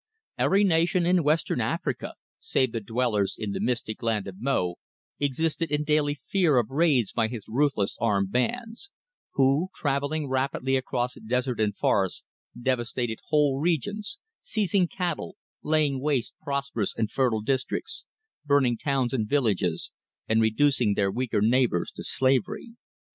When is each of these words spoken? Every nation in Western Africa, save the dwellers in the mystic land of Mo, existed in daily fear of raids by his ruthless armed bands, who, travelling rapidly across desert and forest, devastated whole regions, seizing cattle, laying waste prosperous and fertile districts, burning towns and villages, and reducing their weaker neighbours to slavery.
Every 0.39 0.63
nation 0.63 1.05
in 1.05 1.23
Western 1.23 1.61
Africa, 1.61 2.15
save 2.39 2.71
the 2.71 2.79
dwellers 2.79 3.35
in 3.37 3.51
the 3.51 3.59
mystic 3.59 4.01
land 4.01 4.25
of 4.27 4.39
Mo, 4.41 4.77
existed 5.19 5.71
in 5.71 5.83
daily 5.83 6.19
fear 6.27 6.57
of 6.57 6.71
raids 6.71 7.11
by 7.11 7.27
his 7.27 7.45
ruthless 7.47 7.97
armed 8.01 8.31
bands, 8.31 8.89
who, 9.33 9.69
travelling 9.75 10.27
rapidly 10.27 10.75
across 10.75 11.13
desert 11.27 11.59
and 11.59 11.75
forest, 11.77 12.25
devastated 12.59 13.19
whole 13.27 13.59
regions, 13.59 14.17
seizing 14.41 14.87
cattle, 14.87 15.35
laying 15.61 16.01
waste 16.01 16.33
prosperous 16.41 16.95
and 16.97 17.11
fertile 17.11 17.41
districts, 17.41 18.05
burning 18.43 18.77
towns 18.77 19.13
and 19.13 19.29
villages, 19.29 19.91
and 20.27 20.41
reducing 20.41 20.95
their 20.95 21.11
weaker 21.11 21.41
neighbours 21.41 21.91
to 21.91 22.03
slavery. 22.03 22.73